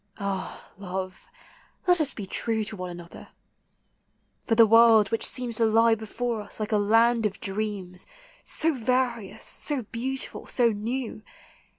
[0.17, 1.27] Ah, love,
[1.85, 3.27] let us be true To one another!
[4.47, 8.07] for the world, which seems To lie before us like a land of dreams,
[8.43, 11.21] So various, so beautiful, so new.